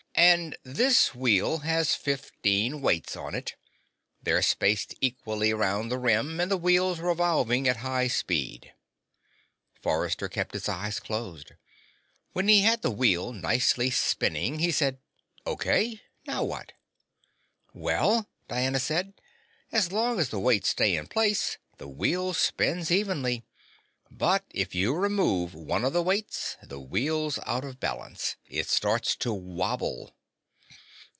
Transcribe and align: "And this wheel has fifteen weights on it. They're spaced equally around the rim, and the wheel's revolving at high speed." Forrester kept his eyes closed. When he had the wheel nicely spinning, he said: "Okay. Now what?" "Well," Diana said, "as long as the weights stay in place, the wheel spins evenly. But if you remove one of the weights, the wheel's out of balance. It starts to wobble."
"And 0.13 0.55
this 0.61 1.15
wheel 1.15 1.59
has 1.59 1.95
fifteen 1.95 2.81
weights 2.81 3.15
on 3.15 3.33
it. 3.33 3.55
They're 4.21 4.43
spaced 4.43 4.93
equally 5.01 5.49
around 5.49 5.89
the 5.89 5.97
rim, 5.97 6.39
and 6.39 6.51
the 6.51 6.57
wheel's 6.57 6.99
revolving 6.99 7.67
at 7.67 7.77
high 7.77 8.07
speed." 8.07 8.73
Forrester 9.81 10.29
kept 10.29 10.51
his 10.53 10.69
eyes 10.69 10.99
closed. 10.99 11.53
When 12.33 12.47
he 12.47 12.61
had 12.61 12.83
the 12.83 12.91
wheel 12.91 13.33
nicely 13.33 13.89
spinning, 13.89 14.59
he 14.59 14.69
said: 14.69 14.99
"Okay. 15.47 16.01
Now 16.27 16.43
what?" 16.43 16.73
"Well," 17.73 18.29
Diana 18.47 18.79
said, 18.79 19.13
"as 19.71 19.91
long 19.91 20.19
as 20.19 20.29
the 20.29 20.39
weights 20.39 20.69
stay 20.69 20.95
in 20.95 21.07
place, 21.07 21.57
the 21.79 21.87
wheel 21.87 22.33
spins 22.35 22.91
evenly. 22.91 23.43
But 24.13 24.43
if 24.49 24.75
you 24.75 24.93
remove 24.93 25.53
one 25.55 25.85
of 25.85 25.93
the 25.93 26.03
weights, 26.03 26.57
the 26.61 26.81
wheel's 26.81 27.39
out 27.45 27.63
of 27.63 27.79
balance. 27.79 28.35
It 28.49 28.67
starts 28.67 29.15
to 29.17 29.31
wobble." 29.33 30.13